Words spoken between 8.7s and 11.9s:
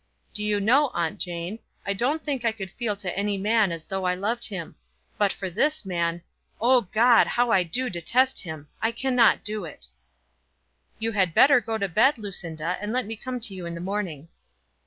I cannot do it." "You had better go to